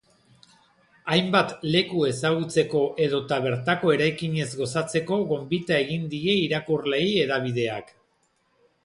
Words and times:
Hainbat 1.15 1.51
leku 1.73 1.99
ezagutzeko 2.11 2.81
edota 3.07 3.37
bertako 3.43 3.91
eraikinez 3.97 4.47
gozatzeko 4.63 5.19
gonbita 5.33 5.77
egin 5.83 6.09
die 6.15 6.35
irakurleei 6.47 7.07
hedabideak. 7.27 7.95